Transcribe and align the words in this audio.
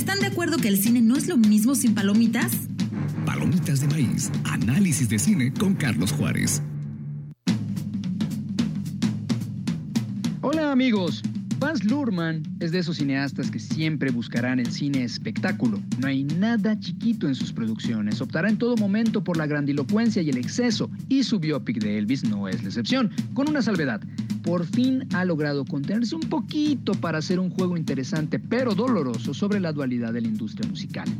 ¿Están 0.00 0.18
de 0.20 0.28
acuerdo 0.28 0.56
que 0.56 0.68
el 0.68 0.78
cine 0.78 1.02
no 1.02 1.14
es 1.14 1.28
lo 1.28 1.36
mismo 1.36 1.74
sin 1.74 1.94
palomitas? 1.94 2.52
Palomitas 3.26 3.82
de 3.82 3.88
maíz, 3.88 4.30
análisis 4.44 5.10
de 5.10 5.18
cine 5.18 5.52
con 5.52 5.74
Carlos 5.74 6.10
Juárez. 6.12 6.62
Hola 10.40 10.72
amigos, 10.72 11.22
Baz 11.60 11.84
Luhrmann 11.84 12.42
es 12.58 12.72
de 12.72 12.78
esos 12.78 12.96
cineastas 12.96 13.50
que 13.50 13.58
siempre 13.58 14.10
buscarán 14.10 14.58
el 14.58 14.72
cine 14.72 15.04
espectáculo. 15.04 15.78
No 15.98 16.06
hay 16.06 16.24
nada 16.24 16.80
chiquito 16.80 17.28
en 17.28 17.34
sus 17.34 17.52
producciones. 17.52 18.22
Optará 18.22 18.48
en 18.48 18.56
todo 18.56 18.76
momento 18.76 19.22
por 19.22 19.36
la 19.36 19.46
grandilocuencia 19.46 20.22
y 20.22 20.30
el 20.30 20.38
exceso, 20.38 20.90
y 21.10 21.22
su 21.22 21.38
biopic 21.38 21.78
de 21.78 21.98
Elvis 21.98 22.24
no 22.24 22.48
es 22.48 22.62
la 22.62 22.70
excepción, 22.70 23.10
con 23.34 23.46
una 23.46 23.60
salvedad. 23.60 24.00
Por 24.42 24.64
fin 24.64 25.06
ha 25.12 25.26
logrado 25.26 25.66
contenerse 25.66 26.14
un 26.14 26.22
poquito 26.22 26.92
para 26.92 27.18
hacer 27.18 27.38
un 27.38 27.50
juego 27.50 27.76
interesante 27.76 28.38
pero 28.38 28.74
doloroso 28.74 29.34
sobre 29.34 29.60
la 29.60 29.72
dualidad 29.72 30.14
de 30.14 30.22
la 30.22 30.28
industria 30.28 30.66
musical. 30.66 31.10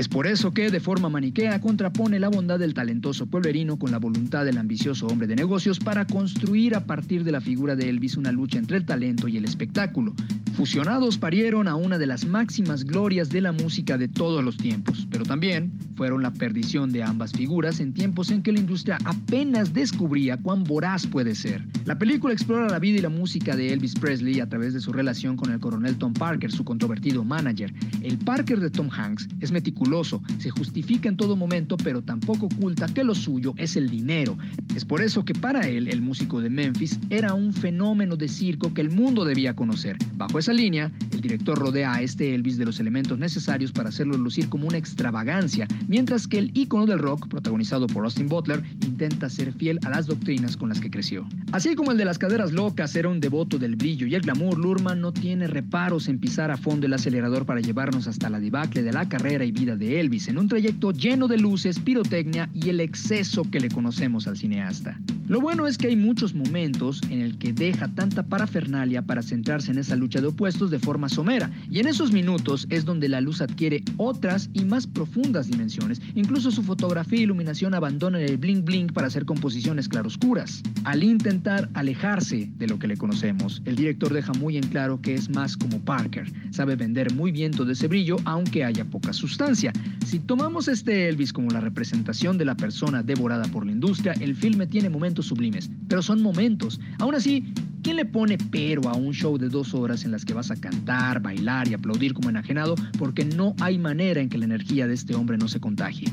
Es 0.00 0.08
por 0.08 0.26
eso 0.26 0.52
que, 0.52 0.70
de 0.70 0.80
forma 0.80 1.10
maniquea, 1.10 1.60
contrapone 1.60 2.18
la 2.18 2.30
bondad 2.30 2.58
del 2.58 2.72
talentoso 2.72 3.26
pueblerino 3.26 3.78
con 3.78 3.90
la 3.90 3.98
voluntad 3.98 4.46
del 4.46 4.56
ambicioso 4.56 5.06
hombre 5.06 5.26
de 5.26 5.36
negocios 5.36 5.78
para 5.78 6.06
construir 6.06 6.74
a 6.74 6.86
partir 6.86 7.22
de 7.22 7.32
la 7.32 7.42
figura 7.42 7.76
de 7.76 7.90
Elvis 7.90 8.16
una 8.16 8.32
lucha 8.32 8.58
entre 8.58 8.78
el 8.78 8.86
talento 8.86 9.28
y 9.28 9.36
el 9.36 9.44
espectáculo. 9.44 10.14
Fusionados 10.54 11.18
parieron 11.18 11.68
a 11.68 11.74
una 11.74 11.98
de 11.98 12.06
las 12.06 12.24
máximas 12.26 12.84
glorias 12.84 13.28
de 13.30 13.40
la 13.40 13.52
música 13.52 13.96
de 13.96 14.08
todos 14.08 14.44
los 14.44 14.56
tiempos, 14.56 15.06
pero 15.10 15.24
también 15.24 15.72
fueron 15.96 16.22
la 16.22 16.32
perdición 16.32 16.92
de 16.92 17.02
ambas 17.02 17.32
figuras 17.32 17.80
en 17.80 17.92
tiempos 17.92 18.30
en 18.30 18.42
que 18.42 18.52
la 18.52 18.60
industria 18.60 18.98
apenas 19.04 19.72
descubría 19.72 20.36
cuán 20.36 20.64
voraz 20.64 21.06
puede 21.06 21.34
ser. 21.34 21.64
La 21.84 21.98
película 21.98 22.32
explora 22.32 22.68
la 22.68 22.78
vida 22.78 22.98
y 22.98 23.02
la 23.02 23.08
música 23.08 23.56
de 23.56 23.72
Elvis 23.72 23.94
Presley 23.94 24.40
a 24.40 24.48
través 24.48 24.74
de 24.74 24.80
su 24.80 24.92
relación 24.92 25.36
con 25.36 25.52
el 25.52 25.60
coronel 25.60 25.96
Tom 25.96 26.12
Parker, 26.12 26.50
su 26.50 26.64
controvertido 26.64 27.24
manager. 27.24 27.72
El 28.02 28.18
Parker 28.18 28.60
de 28.60 28.70
Tom 28.70 28.88
Hanks 28.90 29.28
es 29.40 29.52
meticuloso 29.52 30.20
se 30.38 30.50
justifica 30.50 31.08
en 31.08 31.16
todo 31.16 31.36
momento, 31.36 31.76
pero 31.76 32.02
tampoco 32.02 32.46
oculta 32.46 32.86
que 32.86 33.04
lo 33.04 33.14
suyo 33.14 33.54
es 33.56 33.76
el 33.76 33.90
dinero. 33.90 34.36
Es 34.74 34.84
por 34.84 35.02
eso 35.02 35.24
que 35.24 35.34
para 35.34 35.68
él, 35.68 35.88
el 35.88 36.02
músico 36.02 36.40
de 36.40 36.50
Memphis 36.50 36.98
era 37.10 37.34
un 37.34 37.52
fenómeno 37.52 38.16
de 38.16 38.28
circo 38.28 38.72
que 38.72 38.80
el 38.80 38.90
mundo 38.90 39.24
debía 39.24 39.54
conocer. 39.54 39.96
Bajo 40.16 40.38
esa 40.40 40.52
línea, 40.52 40.90
el 41.20 41.28
director 41.28 41.58
rodea 41.58 41.92
a 41.92 42.00
este 42.00 42.34
Elvis 42.34 42.56
de 42.56 42.64
los 42.64 42.80
elementos 42.80 43.18
necesarios 43.18 43.72
para 43.72 43.90
hacerlo 43.90 44.16
lucir 44.16 44.48
como 44.48 44.66
una 44.66 44.78
extravagancia, 44.78 45.68
mientras 45.86 46.26
que 46.26 46.38
el 46.38 46.50
ícono 46.54 46.86
del 46.86 46.98
rock, 46.98 47.28
protagonizado 47.28 47.86
por 47.88 48.04
Austin 48.04 48.26
Butler, 48.26 48.62
intenta 48.80 49.28
ser 49.28 49.52
fiel 49.52 49.78
a 49.84 49.90
las 49.90 50.06
doctrinas 50.06 50.56
con 50.56 50.70
las 50.70 50.80
que 50.80 50.90
creció. 50.90 51.28
Así 51.52 51.74
como 51.74 51.92
el 51.92 51.98
de 51.98 52.06
las 52.06 52.16
caderas 52.16 52.52
locas 52.52 52.96
era 52.96 53.10
un 53.10 53.20
devoto 53.20 53.58
del 53.58 53.76
brillo 53.76 54.06
y 54.06 54.14
el 54.14 54.22
glamour, 54.22 54.56
Lurman 54.56 55.02
no 55.02 55.12
tiene 55.12 55.46
reparos 55.46 56.08
en 56.08 56.18
pisar 56.18 56.50
a 56.50 56.56
fondo 56.56 56.86
el 56.86 56.94
acelerador 56.94 57.44
para 57.44 57.60
llevarnos 57.60 58.06
hasta 58.06 58.30
la 58.30 58.40
debacle 58.40 58.82
de 58.82 58.92
la 58.92 59.06
carrera 59.06 59.44
y 59.44 59.52
vida 59.52 59.76
de 59.76 60.00
Elvis 60.00 60.28
en 60.28 60.38
un 60.38 60.48
trayecto 60.48 60.90
lleno 60.92 61.28
de 61.28 61.36
luces, 61.36 61.78
pirotecnia 61.80 62.48
y 62.54 62.70
el 62.70 62.80
exceso 62.80 63.42
que 63.50 63.60
le 63.60 63.68
conocemos 63.68 64.26
al 64.26 64.38
cineasta. 64.38 64.98
Lo 65.28 65.40
bueno 65.40 65.66
es 65.66 65.76
que 65.76 65.88
hay 65.88 65.96
muchos 65.96 66.34
momentos 66.34 67.02
en 67.10 67.20
el 67.20 67.36
que 67.36 67.52
deja 67.52 67.88
tanta 67.88 68.22
parafernalia 68.22 69.02
para 69.02 69.22
centrarse 69.22 69.70
en 69.70 69.78
esa 69.78 69.96
lucha 69.96 70.20
de 70.22 70.28
opuestos 70.28 70.70
de 70.70 70.78
forma 70.78 71.09
somera, 71.10 71.50
y 71.70 71.80
en 71.80 71.88
esos 71.88 72.12
minutos 72.12 72.66
es 72.70 72.84
donde 72.84 73.08
la 73.08 73.20
luz 73.20 73.40
adquiere 73.40 73.82
otras 73.96 74.48
y 74.52 74.64
más 74.64 74.86
profundas 74.86 75.48
dimensiones. 75.48 76.00
Incluso 76.14 76.50
su 76.50 76.62
fotografía 76.62 77.18
e 77.18 77.22
iluminación 77.22 77.74
abandonan 77.74 78.22
el 78.22 78.36
bling 78.36 78.64
bling 78.64 78.86
para 78.88 79.08
hacer 79.08 79.24
composiciones 79.24 79.88
claroscuras. 79.88 80.62
Al 80.84 81.02
intentar 81.02 81.68
alejarse 81.74 82.50
de 82.56 82.66
lo 82.66 82.78
que 82.78 82.88
le 82.88 82.96
conocemos, 82.96 83.62
el 83.64 83.76
director 83.76 84.12
deja 84.12 84.32
muy 84.34 84.56
en 84.56 84.66
claro 84.68 85.00
que 85.00 85.14
es 85.14 85.28
más 85.30 85.56
como 85.56 85.80
Parker, 85.80 86.30
sabe 86.50 86.76
vender 86.76 87.12
muy 87.14 87.32
bien 87.32 87.52
todo 87.52 87.70
ese 87.70 87.88
brillo 87.88 88.16
aunque 88.24 88.64
haya 88.64 88.84
poca 88.84 89.12
sustancia. 89.12 89.72
Si 90.06 90.18
tomamos 90.18 90.68
este 90.68 91.08
Elvis 91.08 91.32
como 91.32 91.50
la 91.50 91.60
representación 91.60 92.38
de 92.38 92.44
la 92.44 92.56
persona 92.56 93.02
devorada 93.02 93.44
por 93.48 93.66
la 93.66 93.72
industria, 93.72 94.12
el 94.20 94.34
filme 94.34 94.66
tiene 94.66 94.88
momentos 94.88 95.26
sublimes, 95.26 95.70
pero 95.88 96.02
son 96.02 96.22
momentos. 96.22 96.80
Aún 96.98 97.14
así, 97.14 97.52
¿quién 97.82 97.96
le 97.96 98.04
pone 98.04 98.38
pero 98.50 98.88
a 98.88 98.94
un 98.94 99.12
show 99.12 99.38
de 99.38 99.48
dos 99.48 99.74
horas 99.74 100.04
en 100.04 100.10
las 100.10 100.24
que 100.24 100.34
vas 100.34 100.50
a 100.50 100.56
cantar, 100.56 101.20
bailar 101.20 101.68
y 101.68 101.74
aplaudir 101.74 102.14
como 102.14 102.30
enajenado? 102.30 102.74
Porque 102.98 103.24
no 103.24 103.54
hay 103.60 103.78
manera 103.78 104.20
en 104.20 104.28
que 104.28 104.38
la 104.38 104.44
energía 104.44 104.86
de 104.86 104.94
este 104.94 105.14
hombre 105.14 105.38
no 105.38 105.48
se 105.48 105.60
contagie. 105.60 106.08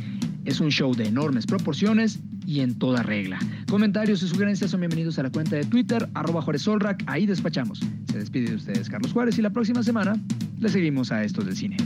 Es 0.45 0.59
un 0.59 0.69
show 0.69 0.95
de 0.95 1.07
enormes 1.07 1.45
proporciones 1.45 2.19
y 2.45 2.61
en 2.61 2.75
toda 2.75 3.03
regla. 3.03 3.38
Comentarios 3.69 4.23
y 4.23 4.28
sugerencias 4.28 4.72
son 4.72 4.79
bienvenidos 4.79 5.19
a 5.19 5.23
la 5.23 5.29
cuenta 5.29 5.57
de 5.57 5.66
Twitter, 5.66 6.07
arroba 6.13 6.41
Juárez 6.41 6.66
Ahí 7.05 7.25
despachamos. 7.25 7.81
Se 8.09 8.17
despide 8.17 8.49
de 8.51 8.55
ustedes 8.55 8.89
Carlos 8.89 9.11
Juárez 9.11 9.38
y 9.38 9.41
la 9.41 9.49
próxima 9.49 9.84
semana 9.84 10.16
le 10.59 10.69
seguimos 10.69 11.11
a 11.11 11.23
estos 11.23 11.45
del 11.45 11.55
cine. 11.55 11.78